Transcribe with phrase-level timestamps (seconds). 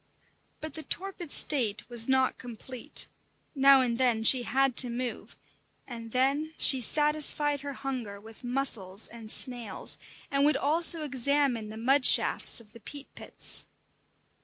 [0.61, 3.07] But the torpid state was not complete;
[3.53, 5.35] now and then she had to move,
[5.85, 9.99] and then she satisfied her hunger with mussels and snails,
[10.31, 13.65] and would also examine the mud shafts of the peat pits.